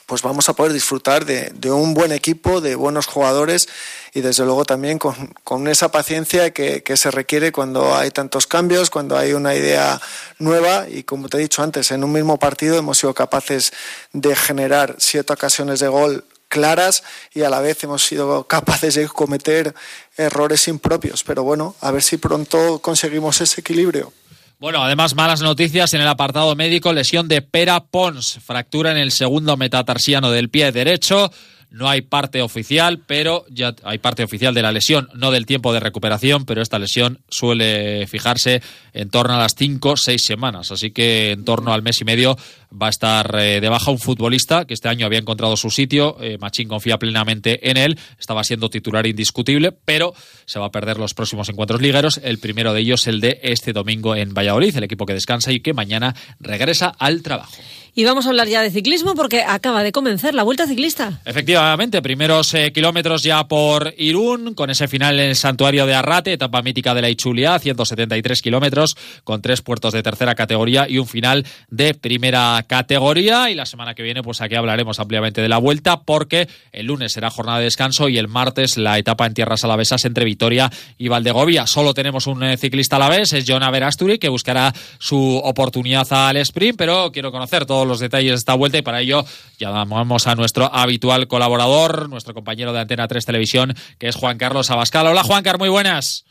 pues 0.09 0.23
vamos 0.23 0.49
a 0.49 0.53
poder 0.53 0.73
disfrutar 0.73 1.23
de, 1.23 1.71
un 1.71 1.93
buen 1.93 2.11
equipo, 2.11 2.61
de 2.61 2.73
buenos 2.73 3.05
jugadores 3.05 3.69
y 4.11 4.21
desde 4.21 4.43
luego 4.43 4.65
también 4.65 4.97
con, 4.97 5.67
esa 5.67 5.91
paciencia 5.91 6.49
que, 6.51 6.81
se 6.95 7.11
requiere 7.11 7.51
cuando 7.51 7.95
hay 7.95 8.09
tantos 8.09 8.47
cambios, 8.47 8.89
cuando 8.89 9.15
hay 9.15 9.33
una 9.33 9.53
idea 9.53 10.01
nueva 10.39 10.89
y 10.89 11.03
como 11.03 11.29
te 11.29 11.37
he 11.37 11.41
dicho 11.41 11.61
antes, 11.61 11.91
en 11.91 12.03
un 12.03 12.11
mismo 12.11 12.39
partido 12.39 12.75
hemos 12.75 12.97
sido 12.97 13.13
capaces 13.13 13.71
de 14.11 14.35
generar 14.35 14.95
siete 14.97 15.31
ocasiones 15.31 15.79
de 15.79 15.87
gol 15.89 16.25
claras 16.50 17.04
y 17.34 17.44
a 17.44 17.50
la 17.50 17.62
vez 17.62 17.81
hemos 17.84 18.04
sido 18.06 18.44
capaces 18.44 18.96
de 18.96 19.07
cometer 19.07 19.74
errores 20.18 20.68
impropios. 20.68 21.24
Pero 21.24 21.44
bueno, 21.44 21.75
a 21.80 21.92
ver 21.92 22.04
si 22.04 22.18
pronto 22.18 22.80
conseguimos 22.80 23.40
ese 23.40 23.62
equilibrio. 23.62 24.12
Bueno, 24.60 24.84
además 24.84 25.16
malas 25.16 25.42
noticias 25.42 25.94
en 25.94 26.01
el 26.01 26.07
apartado 26.10 26.54
médico, 26.54 26.92
lesión 26.92 27.30
de 27.30 27.42
Pera 27.42 27.80
Pons, 27.80 28.40
fractura 28.46 28.92
en 28.92 28.98
el 28.98 29.13
segundo 29.13 29.56
metatarsiano 29.56 30.31
del 30.31 30.50
pie 30.50 30.74
derecho. 30.74 31.31
No 31.72 31.88
hay 31.88 32.01
parte 32.01 32.42
oficial, 32.42 33.00
pero 33.06 33.46
ya 33.50 33.75
hay 33.84 34.00
parte 34.00 34.24
oficial 34.24 34.56
de 34.56 34.63
la 34.63 34.72
lesión, 34.72 35.07
no 35.13 35.30
del 35.30 35.46
tiempo 35.46 35.72
de 35.72 35.80
recuperación, 35.80 36.44
pero 36.46 36.63
esta 36.63 36.80
lesión 36.80 37.19
suele 37.30 38.07
fijarse 38.07 38.62
en 38.92 39.10
torno 39.12 39.36
a 39.36 39.38
las 39.38 39.54
cinco, 39.56 39.96
seis 39.96 40.25
semanas. 40.25 40.72
Así 40.72 40.90
que 40.92 41.31
en 41.31 41.46
torno 41.46 41.72
al 41.72 41.84
mes 41.84 42.01
y 42.01 42.06
medio 42.06 42.38
va 42.71 42.88
a 42.88 42.89
estar 42.89 43.36
eh, 43.39 43.62
de 43.62 43.69
baja 43.69 43.92
un 43.92 44.00
futbolista 44.00 44.66
que 44.66 44.74
este 44.74 44.89
año 44.89 45.06
había 45.06 45.19
encontrado 45.19 45.57
su 45.57 45.69
sitio. 45.69 46.18
Eh, 46.21 46.38
Machín 46.39 46.68
confía 46.68 46.98
plenamente 46.98 47.69
en 47.69 47.77
él. 47.77 48.00
Estaba 48.19 48.44
siendo 48.44 48.69
titular 48.69 49.06
indiscutible, 49.07 49.71
pero 49.71 50.13
se 50.45 50.60
va 50.60 50.68
a 50.68 50.71
perder 50.71 50.98
los 50.98 51.13
próximos 51.13 51.50
encuentros 51.50 51.81
ligueros. 51.81 52.19
El 52.24 52.39
primero 52.39 52.74
de 52.74 52.81
ellos, 52.81 53.07
el 53.07 53.21
de 53.21 53.39
este 53.44 53.74
domingo 53.74 54.16
en 54.16 54.33
Valladolid, 54.33 54.75
el 54.75 54.83
equipo 54.83 55.06
que 55.06 55.13
descansa 55.13 55.51
y 55.51 55.62
que 55.62 55.74
mañana 55.74 56.16
regresa 56.39 56.88
al 56.98 57.21
trabajo. 57.21 57.54
Y 57.95 58.06
vamos 58.06 58.25
a 58.25 58.30
hablar 58.30 58.48
ya 58.48 58.62
de 58.62 58.72
ciclismo 58.72 59.15
porque 59.15 59.42
acaba 59.42 59.83
de 59.83 59.92
comenzar 59.92 60.33
la 60.33 60.44
Vuelta 60.44 60.68
Ciclista. 60.68 61.19
Efectivamente, 61.25 62.01
primeros 62.01 62.54
eh, 62.54 62.72
kilómetros 62.72 63.24
ya 63.24 63.48
por 63.48 63.94
Irún, 63.98 64.54
con 64.54 64.69
ese 64.69 64.88
final 64.88 65.19
en 65.19 65.30
el 65.30 65.36
santuario 65.36 65.86
de 65.86 65.95
Arrate, 65.95 66.33
etapa 66.33 66.62
mítica 66.62 66.94
de 66.94 67.01
la 67.01 67.10
Ichulia, 67.10 67.57
173 67.57 68.42
kilómetros, 68.42 68.95
con 69.24 69.42
tres 69.42 69.62
puertos 69.62 69.94
de 69.94 70.04
tercera 70.04 70.36
categoría 70.36 70.88
y 70.88 71.00
un 71.00 71.07
final 71.07 71.45
de 71.69 71.94
primera 71.94 72.58
categoría. 72.63 73.50
Y 73.50 73.56
la 73.56 73.65
semana 73.65 73.95
que 73.95 74.03
viene, 74.03 74.23
pues 74.23 74.41
aquí 74.41 74.56
hablaremos 74.56 75.00
ampliamente 75.00 75.41
de 75.41 75.50
la 75.50 75.57
Vuelta 75.57 76.01
porque 76.01 76.47
el 76.71 76.88
lunes 76.88 77.11
será 77.11 77.29
jornada 77.29 77.59
de 77.59 77.65
descanso 77.65 78.09
y 78.09 78.17
el 78.17 78.27
martes 78.27 78.77
la 78.77 78.97
etapa 78.97 79.25
en 79.25 79.33
tierras 79.33 79.63
alavesas 79.63 80.06
entre 80.06 80.25
Vitoria 80.25 80.69
y 80.97 81.07
Valdegovia. 81.07 81.67
Solo 81.67 81.94
tenemos 81.94 82.27
un 82.27 82.44
eh, 82.44 82.57
ciclista 82.57 82.97
alavés, 82.97 83.33
es 83.33 83.45
John 83.47 83.63
Averasturi, 83.63 84.19
que 84.19 84.29
buscará 84.29 84.73
su 85.00 85.39
oportunidad 85.44 86.07
al 86.11 86.38
sprint, 86.38 86.77
pero 86.77 87.11
quiero 87.11 87.31
conocer 87.31 87.65
todo 87.65 87.85
los 87.85 88.00
detalles 88.00 88.31
de 88.31 88.38
esta 88.38 88.53
vuelta 88.53 88.77
y 88.77 88.81
para 88.81 89.01
ello 89.01 89.25
llamamos 89.57 90.27
a 90.27 90.35
nuestro 90.35 90.73
habitual 90.73 91.27
colaborador, 91.27 92.09
nuestro 92.09 92.33
compañero 92.33 92.73
de 92.73 92.79
Antena 92.79 93.07
3 93.07 93.25
Televisión, 93.25 93.75
que 93.97 94.07
es 94.07 94.15
Juan 94.15 94.38
Carlos 94.38 94.69
Abascal. 94.69 95.07
Hola 95.07 95.23
Juan 95.23 95.44
Carlos, 95.44 95.59
muy 95.59 95.69
buenas. 95.69 96.25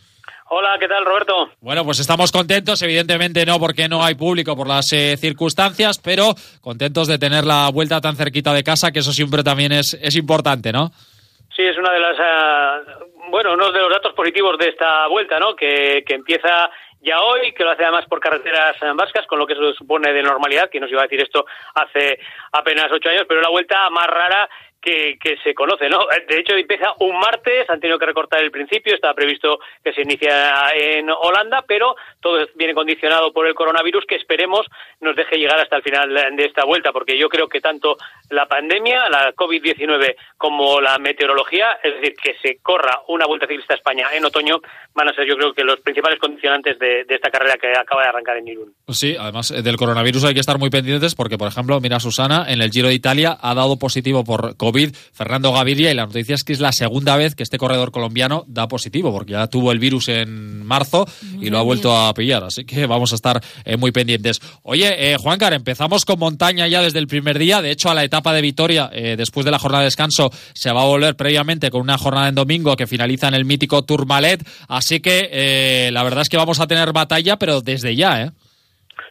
Hola, 0.50 0.78
¿qué 0.80 0.88
tal, 0.88 1.04
Roberto? 1.04 1.50
Bueno, 1.60 1.84
pues 1.84 2.00
estamos 2.00 2.32
contentos, 2.32 2.80
evidentemente 2.80 3.44
no 3.44 3.58
porque 3.58 3.86
no 3.86 4.02
hay 4.02 4.14
público 4.14 4.56
por 4.56 4.66
las 4.66 4.90
eh, 4.94 5.16
circunstancias, 5.18 6.00
pero 6.02 6.34
contentos 6.62 7.06
de 7.06 7.18
tener 7.18 7.44
la 7.44 7.70
vuelta 7.70 8.00
tan 8.00 8.16
cerquita 8.16 8.54
de 8.54 8.64
casa, 8.64 8.90
que 8.90 9.00
eso 9.00 9.12
siempre 9.12 9.42
también 9.42 9.72
es, 9.72 9.92
es 10.00 10.16
importante, 10.16 10.72
¿no? 10.72 10.90
Sí, 11.54 11.62
es 11.62 11.76
una 11.76 11.92
de 11.92 12.00
las, 12.00 12.18
uh, 12.18 13.30
bueno, 13.30 13.52
uno 13.52 13.70
de 13.70 13.78
los 13.78 13.90
datos 13.90 14.14
positivos 14.14 14.56
de 14.58 14.68
esta 14.70 15.06
vuelta, 15.08 15.38
¿no? 15.38 15.54
Que, 15.54 16.02
que 16.06 16.14
empieza 16.14 16.70
ya 17.00 17.20
hoy, 17.20 17.52
que 17.52 17.64
lo 17.64 17.70
hace 17.70 17.84
además 17.84 18.06
por 18.06 18.20
carreteras 18.20 18.76
vascas, 18.96 19.26
con 19.26 19.38
lo 19.38 19.46
que 19.46 19.52
eso 19.52 19.72
supone 19.74 20.12
de 20.12 20.22
normalidad, 20.22 20.70
que 20.70 20.80
nos 20.80 20.90
iba 20.90 21.00
a 21.00 21.04
decir 21.04 21.20
esto 21.20 21.44
hace 21.74 22.18
apenas 22.52 22.90
ocho 22.90 23.10
años, 23.10 23.24
pero 23.28 23.40
la 23.40 23.50
vuelta 23.50 23.88
más 23.90 24.06
rara 24.06 24.48
que, 24.81 25.19
que, 25.20 25.37
se 25.43 25.55
conoce, 25.55 25.89
¿no? 25.89 26.01
De 26.29 26.39
hecho, 26.39 26.55
empieza 26.55 26.93
un 27.01 27.19
martes, 27.19 27.69
han 27.69 27.81
tenido 27.81 27.99
que 27.99 28.06
recortar 28.06 28.43
el 28.43 28.51
principio, 28.51 28.94
estaba 28.94 29.15
previsto 29.15 29.58
que 29.82 29.93
se 29.93 30.03
inicia 30.03 30.70
en 30.75 31.11
Holanda, 31.11 31.65
pero 31.67 31.97
todo 32.20 32.47
viene 32.55 32.75
condicionado 32.75 33.32
por 33.32 33.47
el 33.47 33.55
coronavirus 33.55 34.05
que 34.06 34.17
esperemos 34.17 34.67
nos 35.01 35.17
deje 35.17 35.37
llegar 35.37 35.58
hasta 35.61 35.77
el 35.77 35.82
final 35.82 36.15
de 36.37 36.44
esta 36.44 36.65
vuelta, 36.65 36.93
porque 36.93 37.19
yo 37.19 37.29
creo 37.29 37.49
que 37.49 37.61
tanto 37.61 37.97
la 38.31 38.47
pandemia, 38.47 39.08
la 39.08 39.35
COVID-19, 39.35 40.15
como 40.37 40.81
la 40.81 40.99
meteorología, 40.99 41.79
es 41.82 41.94
decir, 41.94 42.15
que 42.23 42.35
se 42.43 42.58
corra 42.63 43.01
una 43.08 43.27
vuelta 43.27 43.47
ciclista 43.47 43.75
a 43.75 43.77
España 43.77 44.08
en 44.13 44.25
otoño, 44.25 44.61
van 44.94 45.08
a 45.08 45.15
ser 45.15 45.27
yo 45.27 45.37
creo 45.37 45.53
que 45.53 45.65
los 45.65 45.81
principales 45.81 46.19
condicionantes 46.19 46.79
de, 46.79 47.06
esta 47.08 47.31
carrera 47.31 47.56
que 47.56 47.69
acaba 47.77 48.03
de 48.03 48.08
arrancar 48.08 48.37
en 48.37 48.49
Irún. 48.49 48.75
Sí, 48.89 49.17
además 49.19 49.51
eh, 49.51 49.63
del 49.63 49.77
coronavirus 49.77 50.25
hay 50.25 50.35
que 50.35 50.41
estar 50.41 50.58
muy 50.58 50.70
pendientes 50.70 51.15
porque, 51.15 51.39
por 51.39 51.49
ejemplo, 51.49 51.81
mira 51.81 51.99
Susana, 52.01 52.47
en 52.49 52.63
el 52.63 52.70
Giro 52.70 52.89
de 52.89 52.94
Italia 52.94 53.37
ha 53.41 53.55
dado 53.55 53.79
positivo 53.79 54.25
por 54.25 54.56
COVID 54.56 54.68
COVID, 54.69 54.94
Fernando 55.15 55.51
Gaviria, 55.51 55.91
y 55.91 55.94
la 55.94 56.05
noticia 56.05 56.34
es 56.34 56.44
que 56.44 56.53
es 56.53 56.60
la 56.60 56.72
segunda 56.72 57.17
vez 57.17 57.34
que 57.34 57.43
este 57.43 57.56
corredor 57.56 57.91
colombiano 57.91 58.44
da 58.46 58.69
positivo, 58.69 59.10
porque 59.10 59.32
ya 59.32 59.46
tuvo 59.46 59.72
el 59.72 59.79
virus 59.79 60.08
en 60.08 60.63
marzo 60.67 61.06
y 61.41 61.48
lo 61.48 61.58
ha 61.58 61.63
vuelto 61.63 61.96
a 61.96 62.13
pillar, 62.13 62.44
así 62.44 62.67
que 62.67 62.84
vamos 62.87 63.13
a 63.13 63.15
estar 63.15 63.41
eh, 63.65 63.79
muy 63.79 63.93
pendientes. 63.93 64.41
Oye, 64.63 65.13
eh, 65.13 65.17
Juancar, 65.17 65.55
empezamos 65.55 66.05
con 66.05 66.19
montaña 66.19 66.69
ya 66.69 66.82
desde 66.82 66.98
el 66.98 67.06
primer 67.06 67.39
día, 67.39 67.63
de 67.63 67.70
hecho 67.70 67.89
a 67.89 67.94
la 67.94 68.05
etapa 68.05 68.34
de 68.34 68.43
Vitoria, 68.43 68.91
eh, 68.93 69.15
después 69.17 69.46
de 69.46 69.53
la 69.53 69.58
jornada 69.58 69.84
de 69.84 69.87
descanso, 69.87 70.31
se 70.53 70.70
va 70.70 70.82
a 70.82 70.87
volver 70.87 71.17
previamente 71.17 71.70
con 71.70 71.81
una 71.81 71.96
jornada 71.96 72.29
en 72.29 72.34
domingo 72.34 72.77
que 72.77 72.87
finaliza 72.87 73.29
en 73.29 73.34
el 73.34 73.46
mítico 73.46 73.84
Tourmalet, 73.84 74.46
así 74.69 75.01
que 75.01 75.31
eh, 75.32 75.91
la 75.93 76.03
verdad 76.03 76.20
es 76.20 76.29
que 76.29 76.37
vamos 76.37 76.60
a 76.60 76.67
tener 76.67 76.93
batalla, 76.93 77.39
pero 77.39 77.63
desde 77.63 77.96
ya, 77.96 78.22
¿eh? 78.22 78.31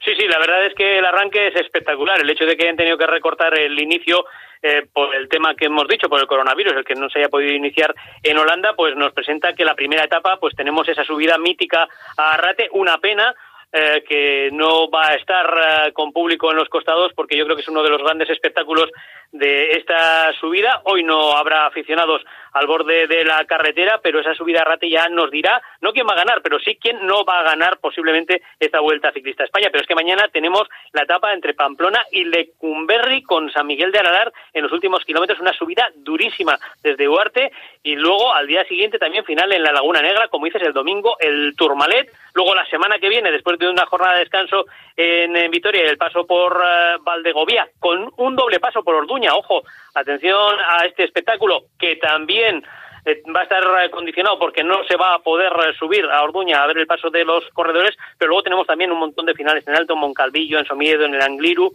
Sí, 0.08 0.12
sí, 0.18 0.26
la 0.30 0.40
verdad 0.40 0.66
es 0.66 0.74
que 0.74 1.00
el 1.00 1.06
arranque 1.06 1.48
es 1.48 1.56
espectacular. 1.56 2.22
El 2.22 2.30
hecho 2.30 2.46
de 2.46 2.56
que 2.56 2.64
hayan 2.64 2.78
tenido 2.78 2.98
que 2.98 3.08
recortar 3.08 3.58
el 3.60 3.78
inicio 3.78 4.24
eh, 4.62 4.86
por 4.92 5.16
el 5.16 5.28
tema 5.30 5.56
que 5.56 5.66
hemos 5.66 5.88
dicho, 5.88 6.10
por 6.10 6.20
el 6.20 6.28
coronavirus, 6.28 6.74
el 6.74 6.86
que 6.86 6.96
no 6.96 7.10
se 7.10 7.20
haya 7.20 7.30
podido 7.30 7.54
iniciar 7.54 7.94
en 8.24 8.38
Holanda, 8.38 8.74
pues 8.76 8.96
nos 8.96 9.14
presenta 9.14 9.54
que 9.54 9.66
la 9.66 9.76
primera 9.76 10.04
etapa, 10.04 10.38
pues 10.40 10.56
tenemos 10.56 10.88
esa 10.88 11.04
subida 11.04 11.38
mítica 11.38 11.88
a 12.18 12.32
Arrate, 12.32 12.70
una 12.72 12.98
pena, 12.98 13.36
eh, 13.72 14.04
que 14.08 14.50
no 14.52 14.90
va 14.90 15.10
a 15.10 15.16
estar 15.16 15.92
con 15.94 16.12
público 16.12 16.52
en 16.52 16.58
los 16.58 16.70
costados 16.70 17.12
porque 17.14 17.38
yo 17.38 17.46
creo 17.46 17.56
que 17.56 17.62
es 17.62 17.68
uno 17.68 17.84
de 17.84 17.90
los 17.90 18.02
grandes 18.02 18.30
espectáculos 18.30 18.90
de 19.32 19.72
esta 19.72 20.32
subida. 20.40 20.82
Hoy 20.86 21.04
no 21.04 21.34
habrá 21.34 21.66
aficionados 21.66 22.22
al 22.54 22.66
borde 22.66 23.08
de 23.08 23.24
la 23.24 23.46
carretera, 23.46 24.00
pero 24.02 24.20
esa 24.20 24.34
subida 24.34 24.62
a 24.62 24.78
ya 24.88 25.10
nos 25.10 25.30
dirá 25.32 25.62
no 25.82 25.92
quién 25.92 26.08
va 26.08 26.14
a 26.14 26.24
ganar, 26.24 26.42
pero 26.42 26.60
sí 26.60 26.78
quién 26.82 27.06
no 27.06 27.24
va 27.24 27.40
a 27.40 27.44
ganar 27.44 27.78
posiblemente 27.80 28.42
esta 28.60 28.80
Vuelta 28.80 29.12
Ciclista 29.12 29.44
a 29.44 29.46
España. 29.46 29.68
Pero 29.72 29.82
es 29.82 29.88
que 29.88 29.96
mañana 29.96 30.28
tenemos 30.32 30.68
la 30.94 31.04
etapa 31.04 31.34
entre 31.34 31.54
Pamplona 31.54 32.06
y 32.12 32.26
Lecumberri 32.26 33.24
con 33.24 33.52
San 33.52 33.68
Miguel 33.68 33.92
de 33.92 34.00
Aralar 34.00 34.32
en 34.54 34.64
los 34.64 34.72
últimos 34.72 35.04
kilómetros, 35.06 35.40
una 35.40 35.54
subida 35.54 35.90
durísima 35.96 36.58
desde 36.82 37.08
Huarte 37.08 37.52
y 37.84 37.96
luego 37.96 38.34
al 38.34 38.48
día 38.48 38.66
siguiente 38.66 38.98
también 38.98 39.26
final 39.26 39.52
en 39.52 39.64
la 39.64 39.72
Laguna 39.72 40.02
Negra, 40.02 40.28
como 40.28 40.46
dices, 40.46 40.62
el 40.62 40.74
domingo 40.74 41.18
el 41.20 41.56
Tourmalet, 41.56 42.12
luego 42.34 42.56
la 42.56 42.66
semana 42.66 43.00
que 43.00 43.10
viene, 43.10 43.32
después 43.32 43.57
de 43.58 43.70
una 43.70 43.86
jornada 43.86 44.14
de 44.14 44.20
descanso 44.22 44.66
en, 44.96 45.52
Vitoria 45.52 45.86
y 45.86 45.88
el 45.88 45.98
paso 45.98 46.26
por 46.26 46.58
uh, 46.58 47.04
Valdegovía, 47.04 47.68
con 47.80 48.12
un 48.18 48.36
doble 48.36 48.60
paso 48.60 48.84
por 48.84 48.96
Orduña, 48.96 49.36
ojo, 49.36 49.64
atención 49.94 50.56
a 50.60 50.86
este 50.86 51.04
espectáculo 51.04 51.64
que 51.80 51.96
también 51.98 52.64
eh, 53.06 53.22
va 53.36 53.42
a 53.42 53.44
estar 53.44 53.64
condicionado 53.92 54.38
porque 54.38 54.64
no 54.64 54.84
se 54.84 54.98
va 54.98 55.14
a 55.14 55.20
poder 55.20 55.52
subir 55.78 56.06
a 56.06 56.24
Orduña 56.24 56.62
a 56.62 56.68
ver 56.68 56.78
el 56.80 56.88
paso 56.88 57.10
de 57.10 57.24
los 57.24 57.44
corredores, 57.54 57.98
pero 58.18 58.30
luego 58.30 58.44
tenemos 58.44 58.68
también 58.68 58.92
un 58.92 59.00
montón 59.00 59.26
de 59.26 59.34
finales 59.34 59.68
en 59.68 59.76
Alto, 59.76 59.94
en 59.94 60.00
Moncalvillo, 60.00 60.60
en 60.60 60.66
Somiedo, 60.66 61.06
en 61.06 61.16
el 61.16 61.22
Angliru. 61.22 61.72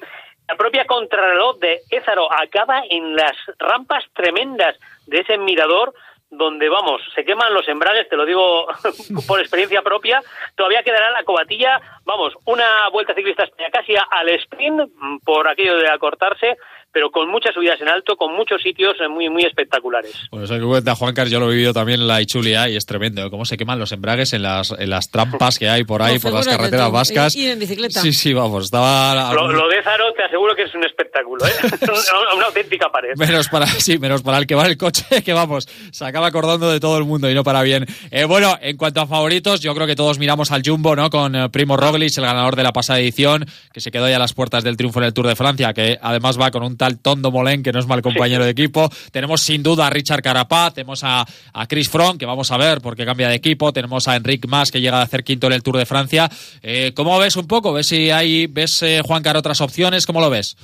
La 0.49 0.57
propia 0.57 0.85
contrarreloj 0.85 1.59
de 1.59 1.81
Ézaro 1.91 2.29
acaba 2.31 2.83
en 2.91 3.17
las 3.17 3.37
rampas 3.59 4.05
tremendas 4.13 4.77
de 5.07 5.21
ese 5.21 5.39
mirador 5.39 5.95
donde 6.33 6.69
vamos, 6.71 7.03
se 7.15 7.25
queman 7.25 7.53
los 7.53 7.69
embragues, 7.69 8.09
te 8.09 8.17
lo 8.17 8.25
digo 8.25 8.67
por 9.29 9.39
experiencia 9.39 9.83
propia, 9.83 10.21
todavía 10.57 10.83
quedará 10.83 11.11
la 11.11 11.25
cobatilla, 11.25 11.81
vamos, 12.05 12.33
una 12.47 12.89
vuelta 12.91 13.15
ciclista 13.15 13.47
casi 13.71 13.95
al 13.95 14.29
sprint 14.31 14.91
por 15.25 15.47
aquello 15.47 15.77
de 15.77 15.91
acortarse, 15.91 16.57
pero 16.93 17.11
con 17.11 17.29
muchas 17.31 17.55
subidas 17.55 17.81
en 17.81 17.89
alto, 17.89 18.17
con 18.17 18.35
muchos 18.35 18.63
sitios 18.63 18.95
eh, 19.01 19.09
muy 19.09 19.29
muy 19.29 19.45
espectaculares. 19.45 20.15
Bueno, 20.31 20.45
eso 20.45 20.55
que 20.55 20.63
cuenta 20.63 20.95
Juan 20.95 21.15
Carlos, 21.15 21.33
yo 21.33 21.41
lo 21.41 21.51
he 21.51 21.55
vivido 21.55 21.73
también 21.73 22.01
en 22.01 22.07
la 22.07 22.21
Ichulia 22.21 22.69
y 22.69 22.77
es 22.77 22.87
tremendo, 22.87 23.31
cómo 23.31 23.45
se 23.45 23.57
queman 23.57 23.79
los 23.79 23.93
embragues 23.93 24.33
en 24.33 24.43
las, 24.43 24.73
en 24.79 24.91
las 24.91 25.11
trampas 25.11 25.59
que 25.59 25.69
hay 25.69 25.85
por 25.85 26.03
ahí, 26.03 26.19
por 26.21 26.33
las 26.33 26.47
carreteras 26.47 26.91
vascas. 26.91 27.35
Y, 27.35 27.51
en 27.51 27.59
bicicleta. 27.59 28.01
Sí, 28.01 28.13
sí, 28.13 28.33
vamos, 28.33 28.65
estaba... 28.65 29.33
Lo, 29.33 29.69
de 29.69 29.83
Zaro 29.83 30.13
te 30.15 30.25
aseguro 30.25 30.55
que 30.55 30.65
es 30.65 30.75
un 30.75 30.85
espectáculo, 30.85 31.45
¿eh? 31.47 31.51
una 32.37 32.47
auténtica 32.47 32.91
pared. 32.91 33.11
Menos 33.17 33.49
para, 33.49 33.67
sí, 33.67 33.99
menos 33.99 34.23
para 34.23 34.39
el 34.39 34.47
que 34.47 34.55
va 34.55 34.65
en 34.65 34.73
el 34.73 34.77
coche, 34.77 35.23
que 35.25 35.33
vamos, 35.33 35.69
se 35.91 36.05
acaba 36.05 36.27
acordando 36.27 36.71
de 36.71 36.81
todo 36.81 36.99
el 36.99 37.05
mundo 37.05 37.31
y 37.31 37.35
no 37.35 37.45
para 37.45 37.63
bien. 37.63 37.87
Eh, 38.11 38.25
bueno, 38.25 38.57
en 38.61 38.77
cuanto 38.77 39.01
a 39.01 39.07
favoritos, 39.07 39.61
yo 39.61 39.75
creo 39.75 39.87
que 39.87 39.97
todos 39.97 40.19
miramos 40.19 40.51
al 40.53 40.63
Jumbo, 40.65 40.95
¿no? 40.95 41.11
Con 41.11 41.35
eh, 41.35 41.49
Primo 41.49 41.77
Roglic, 41.77 42.17
el 42.19 42.25
ganador 42.25 42.57
de 42.57 42.63
la 42.63 42.73
pasada 42.73 43.01
edición, 43.01 43.47
que 43.73 43.81
se 43.81 43.91
quedó 43.91 44.09
ya 44.09 44.17
a 44.17 44.19
las 44.19 44.35
puertas 44.35 44.65
del 44.65 44.77
triunfo 44.77 45.01
en 45.01 45.07
el 45.07 45.15
Tour 45.15 45.27
de 45.27 45.37
Francia, 45.37 45.73
que 45.73 45.99
además 46.01 46.39
va 46.41 46.51
con 46.51 46.63
un 46.63 46.77
tal 46.83 46.99
Tondo 46.99 47.31
Molen 47.31 47.63
que 47.63 47.71
no 47.71 47.79
es 47.79 47.87
mal 47.87 48.03
compañero 48.03 48.45
de 48.45 48.51
equipo. 48.51 48.91
Tenemos 49.13 49.41
sin 49.41 49.63
duda 49.63 49.87
a 49.87 49.91
Richard 49.91 50.21
Carapaz, 50.21 50.75
tenemos 50.75 51.05
a, 51.05 51.25
a 51.53 51.67
Chris 51.69 51.89
Froome, 51.89 52.19
que 52.19 52.27
vamos 52.27 52.51
a 52.51 52.57
ver 52.57 52.81
porque 52.81 53.05
cambia 53.05 53.29
de 53.29 53.37
equipo, 53.37 53.73
tenemos 53.73 54.09
a 54.09 54.17
Enric 54.17 54.49
Mas, 54.49 54.73
que 54.73 54.81
llega 54.81 54.99
a 54.99 55.03
hacer 55.03 55.23
quinto 55.23 55.47
en 55.47 55.53
el 55.53 55.63
Tour 55.63 55.77
de 55.77 55.87
Francia. 55.87 56.29
Eh, 56.61 56.91
¿Cómo 56.97 57.17
ves 57.21 57.37
un 57.37 57.47
poco? 57.47 57.73
¿Ves 57.73 57.87
si 57.87 58.11
hay, 58.11 58.49
ves, 58.49 58.83
eh, 58.83 59.01
Juan 59.05 59.23
Car, 59.23 59.37
otras 59.37 59.61
opciones? 59.61 60.07
¿Cómo 60.07 60.21
lo 60.21 60.29
ves? 60.29 60.57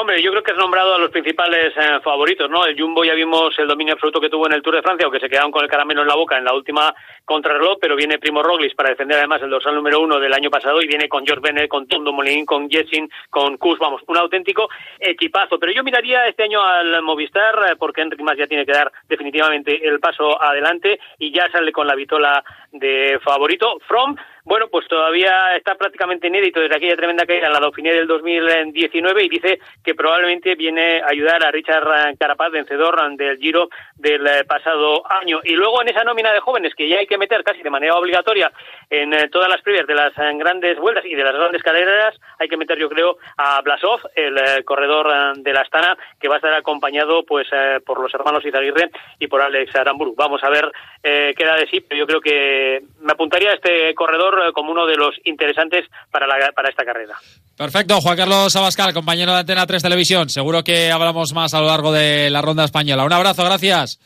Hombre, 0.00 0.22
yo 0.22 0.30
creo 0.30 0.44
que 0.44 0.52
has 0.52 0.56
nombrado 0.56 0.94
a 0.94 0.98
los 0.98 1.10
principales 1.10 1.76
eh, 1.76 1.98
favoritos, 2.04 2.48
¿no? 2.48 2.64
El 2.64 2.80
Jumbo 2.80 3.04
ya 3.04 3.14
vimos 3.14 3.52
el 3.58 3.66
dominio 3.66 3.94
absoluto 3.94 4.20
que 4.20 4.30
tuvo 4.30 4.46
en 4.46 4.52
el 4.52 4.62
Tour 4.62 4.76
de 4.76 4.82
Francia, 4.82 5.04
aunque 5.04 5.18
se 5.18 5.28
quedaron 5.28 5.50
con 5.50 5.64
el 5.64 5.68
caramelo 5.68 6.02
en 6.02 6.06
la 6.06 6.14
boca 6.14 6.38
en 6.38 6.44
la 6.44 6.54
última 6.54 6.94
contrarreloj, 7.24 7.78
pero 7.80 7.96
viene 7.96 8.20
Primo 8.20 8.40
Roglic 8.40 8.76
para 8.76 8.90
defender 8.90 9.18
además 9.18 9.42
el 9.42 9.50
dorsal 9.50 9.74
número 9.74 10.00
uno 10.00 10.20
del 10.20 10.32
año 10.32 10.50
pasado 10.50 10.80
y 10.80 10.86
viene 10.86 11.08
con 11.08 11.26
George 11.26 11.42
Bennett, 11.42 11.68
con 11.68 11.88
Tom 11.88 12.04
Dumoulin, 12.04 12.46
con 12.46 12.70
Jessin, 12.70 13.10
con 13.28 13.56
Kus, 13.56 13.80
vamos, 13.80 14.00
un 14.06 14.16
auténtico 14.16 14.68
equipazo. 15.00 15.58
Pero 15.58 15.72
yo 15.72 15.82
miraría 15.82 16.28
este 16.28 16.44
año 16.44 16.62
al 16.62 17.02
Movistar 17.02 17.56
eh, 17.68 17.74
porque 17.76 18.02
Enrique 18.02 18.22
Más 18.22 18.38
ya 18.38 18.46
tiene 18.46 18.64
que 18.64 18.72
dar 18.72 18.92
definitivamente 19.08 19.84
el 19.84 19.98
paso 19.98 20.40
adelante 20.40 21.00
y 21.18 21.32
ya 21.32 21.50
sale 21.50 21.72
con 21.72 21.88
la 21.88 21.96
vitola 21.96 22.44
de 22.70 23.18
favorito. 23.24 23.80
From 23.88 24.14
bueno, 24.48 24.68
pues 24.68 24.88
todavía 24.88 25.54
está 25.56 25.74
prácticamente 25.74 26.28
inédito 26.28 26.58
desde 26.58 26.76
aquella 26.76 26.96
tremenda 26.96 27.26
caída 27.26 27.48
en 27.48 27.52
la 27.52 27.60
Dauphiné 27.60 27.92
del 27.92 28.06
2019 28.06 29.24
y 29.24 29.28
dice 29.28 29.58
que 29.84 29.94
probablemente 29.94 30.54
viene 30.54 31.02
a 31.02 31.08
ayudar 31.10 31.44
a 31.44 31.50
Richard 31.50 32.16
Carapaz, 32.18 32.50
vencedor 32.50 32.96
del 33.18 33.36
Giro 33.36 33.68
del 33.96 34.26
pasado 34.46 35.02
año. 35.12 35.40
Y 35.44 35.54
luego 35.54 35.82
en 35.82 35.88
esa 35.88 36.02
nómina 36.02 36.32
de 36.32 36.40
jóvenes 36.40 36.74
que 36.74 36.88
ya 36.88 36.96
hay 36.96 37.06
que 37.06 37.18
meter 37.18 37.44
casi 37.44 37.62
de 37.62 37.68
manera 37.68 37.96
obligatoria 37.96 38.50
en 38.88 39.12
eh, 39.12 39.28
todas 39.28 39.50
las 39.50 39.60
previas 39.60 39.86
de 39.86 39.94
las 39.94 40.16
eh, 40.16 40.32
grandes 40.36 40.78
vueltas 40.78 41.04
y 41.04 41.14
de 41.14 41.24
las 41.24 41.34
grandes 41.34 41.62
carreras, 41.62 42.18
hay 42.38 42.48
que 42.48 42.56
meter 42.56 42.78
yo 42.78 42.88
creo 42.88 43.18
a 43.36 43.60
Blasov, 43.60 44.00
el 44.14 44.38
eh, 44.38 44.64
corredor 44.64 45.36
de 45.36 45.52
la 45.52 45.60
Astana, 45.60 45.94
que 46.18 46.28
va 46.28 46.36
a 46.36 46.38
estar 46.38 46.54
acompañado 46.54 47.22
pues 47.24 47.48
por 47.84 48.00
los 48.00 48.14
hermanos 48.14 48.46
Izaguirre 48.46 48.90
y 49.18 49.26
por 49.26 49.42
Alex 49.42 49.76
Aramburu. 49.76 50.14
Vamos 50.16 50.42
a 50.42 50.48
ver 50.48 50.72
qué 51.02 51.44
da 51.44 51.56
de 51.56 51.66
sí, 51.66 51.80
pero 51.80 51.98
yo 51.98 52.06
creo 52.06 52.20
que 52.20 52.82
me 53.00 53.12
apuntaría 53.12 53.50
a 53.50 53.54
este 53.54 53.94
corredor 53.94 54.37
eh, 54.37 54.37
como 54.52 54.72
uno 54.72 54.86
de 54.86 54.96
los 54.96 55.14
interesantes 55.24 55.86
para, 56.10 56.26
para 56.54 56.68
esta 56.68 56.84
carrera. 56.84 57.16
Perfecto, 57.56 58.00
Juan 58.00 58.16
Carlos 58.16 58.54
Abascal, 58.54 58.94
compañero 58.94 59.32
de 59.32 59.40
Antena 59.40 59.66
3 59.66 59.82
Televisión. 59.82 60.28
Seguro 60.28 60.62
que 60.62 60.92
hablamos 60.92 61.32
más 61.32 61.54
a 61.54 61.60
lo 61.60 61.66
largo 61.66 61.92
de 61.92 62.30
la 62.30 62.40
ronda 62.40 62.64
española. 62.64 63.04
Un 63.04 63.12
abrazo, 63.12 63.44
gracias. 63.44 63.98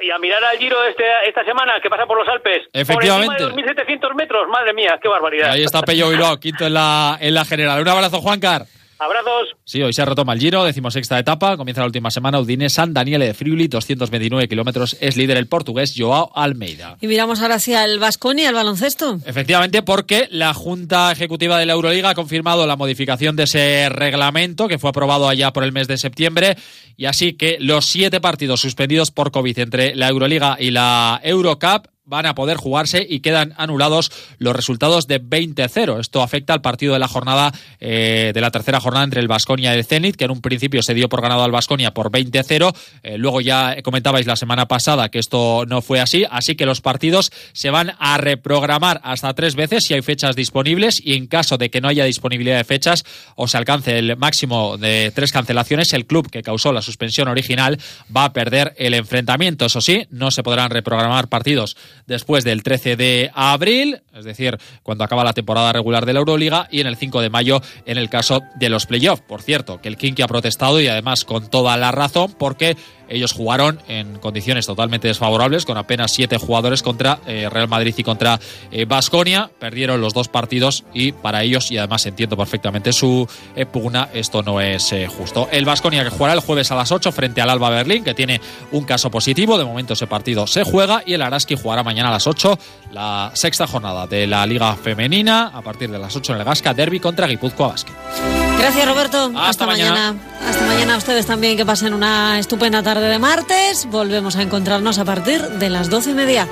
Y 0.00 0.10
a 0.10 0.18
mirar 0.18 0.42
al 0.44 0.58
Giro 0.58 0.76
este, 0.84 1.04
esta 1.26 1.44
semana 1.44 1.80
que 1.82 1.90
pasa 1.90 2.06
por 2.06 2.18
los 2.18 2.28
Alpes. 2.28 2.68
Efectivamente. 2.72 3.42
Por 3.42 3.58
encima 3.58 3.72
de 3.74 3.84
2.700 3.84 4.14
metros, 4.14 4.48
madre 4.48 4.72
mía, 4.72 4.98
qué 5.02 5.08
barbaridad. 5.08 5.50
ahí 5.50 5.64
está 5.64 5.82
Pello 5.82 6.10
Bilbao, 6.10 6.38
quinto 6.38 6.66
en 6.66 6.74
la, 6.74 7.18
en 7.20 7.34
la 7.34 7.44
general. 7.44 7.82
Un 7.82 7.88
abrazo, 7.88 8.20
Juan 8.20 8.38
Car. 8.38 8.66
Abrazos. 8.98 9.56
Sí, 9.64 9.82
hoy 9.82 9.92
se 9.92 10.04
retoma 10.04 10.32
el 10.32 10.40
Giro, 10.40 10.64
decimosexta 10.64 11.18
etapa, 11.18 11.56
comienza 11.56 11.82
la 11.82 11.86
última 11.86 12.10
semana, 12.10 12.40
Udine 12.40 12.68
San 12.68 12.92
Daniele 12.92 13.26
de 13.26 13.34
Friuli, 13.34 13.68
229 13.68 14.48
kilómetros, 14.48 14.96
es 15.00 15.16
líder 15.16 15.36
el 15.36 15.46
portugués 15.46 15.94
Joao 15.96 16.32
Almeida. 16.34 16.96
Y 17.00 17.06
miramos 17.06 17.40
ahora 17.40 17.56
hacia 17.56 17.84
el 17.84 17.98
Vasconi, 17.98 18.44
al 18.44 18.54
baloncesto. 18.54 19.20
Efectivamente, 19.24 19.82
porque 19.82 20.28
la 20.30 20.52
Junta 20.54 21.12
Ejecutiva 21.12 21.58
de 21.58 21.66
la 21.66 21.74
Euroliga 21.74 22.10
ha 22.10 22.14
confirmado 22.14 22.66
la 22.66 22.76
modificación 22.76 23.36
de 23.36 23.44
ese 23.44 23.88
reglamento 23.88 24.68
que 24.68 24.78
fue 24.78 24.90
aprobado 24.90 25.28
allá 25.28 25.52
por 25.52 25.64
el 25.64 25.72
mes 25.72 25.88
de 25.88 25.98
septiembre 25.98 26.56
y 26.96 27.06
así 27.06 27.34
que 27.34 27.58
los 27.60 27.86
siete 27.86 28.20
partidos 28.20 28.60
suspendidos 28.60 29.10
por 29.10 29.30
COVID 29.30 29.58
entre 29.60 29.94
la 29.94 30.08
Euroliga 30.08 30.56
y 30.58 30.72
la 30.72 31.20
Eurocup 31.22 31.86
van 32.08 32.26
a 32.26 32.34
poder 32.34 32.56
jugarse 32.56 33.06
y 33.08 33.20
quedan 33.20 33.54
anulados 33.58 34.10
los 34.38 34.56
resultados 34.56 35.06
de 35.06 35.22
20-0. 35.22 36.00
Esto 36.00 36.22
afecta 36.22 36.54
al 36.54 36.62
partido 36.62 36.94
de 36.94 36.98
la 36.98 37.06
jornada 37.06 37.52
eh, 37.80 38.32
de 38.34 38.40
la 38.40 38.50
tercera 38.50 38.80
jornada 38.80 39.04
entre 39.04 39.20
el 39.20 39.28
Vasconia 39.28 39.74
y 39.74 39.78
el 39.78 39.84
Zenit, 39.84 40.16
que 40.16 40.24
en 40.24 40.30
un 40.30 40.40
principio 40.40 40.82
se 40.82 40.94
dio 40.94 41.08
por 41.08 41.20
ganado 41.20 41.42
al 41.42 41.52
Vasconia 41.52 41.92
por 41.92 42.10
20-0. 42.10 42.74
Eh, 43.02 43.18
luego 43.18 43.40
ya 43.42 43.76
comentabais 43.82 44.26
la 44.26 44.36
semana 44.36 44.66
pasada 44.66 45.10
que 45.10 45.18
esto 45.18 45.64
no 45.66 45.82
fue 45.82 46.00
así, 46.00 46.24
así 46.30 46.56
que 46.56 46.64
los 46.64 46.80
partidos 46.80 47.30
se 47.52 47.70
van 47.70 47.92
a 47.98 48.16
reprogramar 48.16 49.00
hasta 49.04 49.34
tres 49.34 49.54
veces 49.54 49.84
si 49.84 49.94
hay 49.94 50.02
fechas 50.02 50.34
disponibles 50.34 51.00
y 51.04 51.14
en 51.14 51.26
caso 51.26 51.58
de 51.58 51.70
que 51.70 51.80
no 51.82 51.88
haya 51.88 52.04
disponibilidad 52.04 52.56
de 52.56 52.64
fechas 52.64 53.04
o 53.36 53.48
se 53.48 53.58
alcance 53.58 53.98
el 53.98 54.16
máximo 54.16 54.78
de 54.78 55.12
tres 55.14 55.30
cancelaciones, 55.30 55.92
el 55.92 56.06
club 56.06 56.30
que 56.30 56.42
causó 56.42 56.72
la 56.72 56.80
suspensión 56.80 57.28
original 57.28 57.78
va 58.14 58.24
a 58.24 58.32
perder 58.32 58.74
el 58.78 58.94
enfrentamiento. 58.94 59.66
Eso 59.66 59.82
sí, 59.82 60.06
no 60.10 60.30
se 60.30 60.42
podrán 60.42 60.70
reprogramar 60.70 61.28
partidos 61.28 61.76
después 62.06 62.44
del 62.44 62.62
13 62.62 62.96
de 62.96 63.30
abril, 63.34 64.00
es 64.14 64.24
decir, 64.24 64.58
cuando 64.82 65.04
acaba 65.04 65.24
la 65.24 65.32
temporada 65.32 65.72
regular 65.72 66.06
de 66.06 66.12
la 66.12 66.20
Euroliga, 66.20 66.68
y 66.70 66.80
en 66.80 66.86
el 66.86 66.96
5 66.96 67.20
de 67.20 67.30
mayo 67.30 67.60
en 67.86 67.98
el 67.98 68.08
caso 68.08 68.42
de 68.56 68.68
los 68.68 68.86
playoffs. 68.86 69.22
Por 69.22 69.42
cierto, 69.42 69.80
que 69.80 69.88
el 69.88 69.96
Kinky 69.96 70.22
ha 70.22 70.28
protestado 70.28 70.80
y 70.80 70.88
además 70.88 71.24
con 71.24 71.48
toda 71.48 71.76
la 71.76 71.92
razón 71.92 72.34
porque 72.38 72.76
ellos 73.08 73.32
jugaron 73.32 73.80
en 73.88 74.18
condiciones 74.18 74.66
totalmente 74.66 75.08
desfavorables, 75.08 75.64
con 75.64 75.76
apenas 75.76 76.12
siete 76.12 76.36
jugadores 76.36 76.82
contra 76.82 77.20
eh, 77.26 77.48
Real 77.50 77.68
Madrid 77.68 77.94
y 77.96 78.02
contra 78.02 78.38
Basconia. 78.86 79.50
Eh, 79.50 79.54
Perdieron 79.58 80.00
los 80.00 80.14
dos 80.14 80.28
partidos 80.28 80.84
y 80.94 81.12
para 81.12 81.42
ellos, 81.42 81.70
y 81.70 81.78
además 81.78 82.06
entiendo 82.06 82.36
perfectamente 82.36 82.92
su 82.92 83.28
eh, 83.54 83.66
pugna, 83.66 84.08
esto 84.14 84.42
no 84.42 84.60
es 84.60 84.94
justo. 85.16 85.48
El 85.52 85.64
Basconia 85.64 86.04
que 86.04 86.10
jugará 86.10 86.34
el 86.34 86.40
jueves 86.40 86.70
a 86.70 86.74
las 86.74 86.90
8 86.92 87.12
frente 87.12 87.40
al 87.40 87.50
Alba 87.50 87.70
Berlín, 87.70 88.04
que 88.04 88.14
tiene 88.14 88.40
un 88.72 88.84
caso 88.84 89.10
positivo. 89.10 89.58
De 89.58 89.64
momento 89.64 89.92
ese 89.92 90.06
partido 90.06 90.46
se 90.46 90.64
juega 90.64 91.02
y 91.04 91.14
el 91.14 91.22
Araski 91.22 91.56
jugará 91.56 91.82
mañana 91.82 92.08
a 92.08 92.12
las 92.12 92.26
8 92.26 92.58
la 92.92 93.30
sexta 93.34 93.66
jornada 93.66 94.06
de 94.06 94.26
la 94.26 94.46
Liga 94.46 94.74
Femenina 94.76 95.48
a 95.48 95.62
partir 95.62 95.90
de 95.90 95.98
las 95.98 96.14
8 96.16 96.34
en 96.34 96.38
el 96.40 96.44
Gasca 96.44 96.74
Derby 96.74 97.00
contra 97.00 97.26
Guipúzcoa 97.26 97.68
Basket. 97.68 98.47
Gracias 98.58 98.86
Roberto. 98.86 99.32
Hasta, 99.36 99.66
mañana. 99.66 100.14
Hasta 100.46 100.66
mañana 100.66 100.96
ustedes 100.96 101.26
también 101.26 101.56
que 101.56 101.64
pasen 101.64 101.94
una 101.94 102.38
estupenda 102.38 102.82
tarde 102.82 103.08
de 103.08 103.18
martes. 103.18 103.86
Volvemos 103.86 104.36
a 104.36 104.42
encontrarnos 104.42 104.98
a 104.98 105.04
partir 105.04 105.42
de 105.42 105.70
las 105.70 105.88
doce 105.88 106.10
y 106.10 106.14
media. 106.14 106.48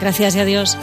Gracias 0.00 0.34
y 0.36 0.40
adiós. 0.40 0.76